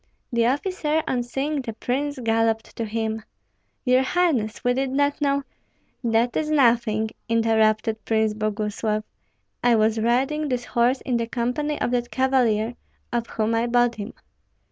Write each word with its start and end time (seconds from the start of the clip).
The 0.33 0.47
officer, 0.47 1.03
on 1.07 1.21
seeing 1.21 1.61
the 1.61 1.73
prince, 1.73 2.17
galloped 2.17 2.75
to 2.75 2.85
him, 2.85 3.21
"Your 3.85 4.01
highness, 4.01 4.63
we 4.63 4.73
did 4.73 4.89
not 4.89 5.21
know" 5.21 5.43
"That 6.13 6.35
is 6.35 6.49
nothing!" 6.49 7.11
interrupted 7.29 8.03
Prince 8.03 8.33
Boguslav. 8.33 9.03
"I 9.63 9.75
was 9.75 9.99
riding 9.99 10.49
this 10.49 10.65
horse 10.65 11.01
in 11.01 11.17
the 11.17 11.27
company 11.27 11.79
of 11.79 11.91
that 11.91 12.09
cavalier, 12.09 12.73
of 13.13 13.27
whom 13.27 13.53
I 13.53 13.67
bought 13.67 13.93
him." 13.93 14.13